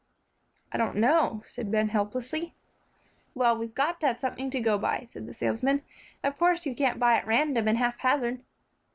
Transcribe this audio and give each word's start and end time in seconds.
"I 0.71 0.77
don't 0.79 0.95
know," 0.95 1.43
said 1.45 1.69
Ben, 1.69 1.89
helplessly. 1.89 2.55
"Well, 3.35 3.55
we've 3.55 3.75
got 3.75 4.01
to 4.01 4.07
have 4.07 4.17
something 4.17 4.49
to 4.49 4.59
go 4.59 4.79
by," 4.79 5.05
said 5.07 5.27
the 5.27 5.33
salesman; 5.35 5.83
"of 6.23 6.39
course 6.39 6.65
you 6.65 6.73
can't 6.73 6.97
buy 6.99 7.17
at 7.17 7.27
random 7.27 7.67
and 7.67 7.77
haphazard." 7.77 8.41